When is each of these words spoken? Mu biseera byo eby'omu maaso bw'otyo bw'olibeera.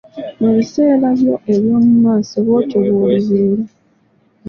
Mu 0.39 0.49
biseera 0.57 1.07
byo 1.19 1.33
eby'omu 1.53 1.91
maaso 2.05 2.35
bw'otyo 2.45 2.77
bw'olibeera. 2.85 3.63